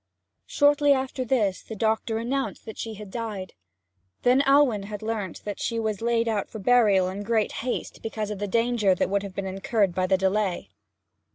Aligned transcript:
Shortly 0.47 0.93
after 0.93 1.23
this 1.23 1.61
the 1.61 1.75
doctor 1.75 2.17
announced 2.17 2.65
that 2.65 2.79
she 2.79 2.95
had 2.95 3.11
died. 3.11 3.53
Then 4.23 4.41
Alwyn 4.47 4.81
had 4.89 5.03
learnt 5.03 5.43
that 5.45 5.59
she 5.59 5.77
was 5.77 6.01
laid 6.01 6.27
out 6.27 6.49
for 6.49 6.57
burial 6.57 7.07
in 7.07 7.21
great 7.21 7.51
haste, 7.61 8.01
because 8.01 8.31
of 8.31 8.39
the 8.39 8.47
danger 8.47 8.95
that 8.95 9.11
would 9.11 9.21
have 9.21 9.35
been 9.35 9.45
incurred 9.45 9.93
by 9.93 10.07
delay. 10.07 10.71